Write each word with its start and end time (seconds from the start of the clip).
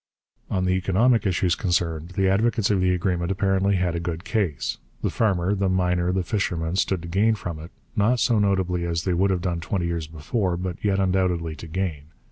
On 0.49 0.65
the 0.65 0.71
economic 0.73 1.27
issues 1.27 1.53
concerned 1.53 2.13
the 2.17 2.27
advocates 2.27 2.71
of 2.71 2.81
the 2.81 2.91
agreement 2.91 3.29
apparently 3.29 3.75
had 3.75 3.93
a 3.93 3.99
good 3.99 4.23
case. 4.23 4.79
The 5.03 5.11
farmer, 5.11 5.53
the 5.53 5.69
miner, 5.69 6.11
the 6.11 6.23
fisherman 6.23 6.75
stood 6.75 7.03
to 7.03 7.07
gain 7.07 7.35
from 7.35 7.59
it, 7.59 7.69
not 7.95 8.19
so 8.19 8.39
notably 8.39 8.83
as 8.83 9.03
they 9.03 9.13
would 9.13 9.29
have 9.29 9.41
done 9.41 9.59
twenty 9.59 9.85
years 9.85 10.07
before, 10.07 10.57
but 10.57 10.83
yet 10.83 10.99
undoubtedly 10.99 11.55
to 11.55 11.67
gain. 11.67 12.05